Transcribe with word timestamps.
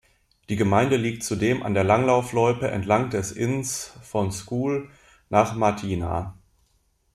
Die 0.49 0.55
Gemeinde 0.55 0.95
liegt 0.95 1.23
zudem 1.23 1.61
an 1.61 1.75
der 1.75 1.83
Langlaufloipe 1.83 2.67
entlang 2.67 3.11
des 3.11 3.31
Inns 3.31 3.93
von 4.01 4.31
Scuol 4.31 4.89
nach 5.29 5.53
Martina. 5.53 6.35